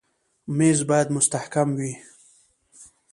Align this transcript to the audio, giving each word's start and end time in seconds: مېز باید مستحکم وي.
مېز 0.57 0.79
باید 0.89 1.07
مستحکم 1.15 1.69
وي. 1.77 1.93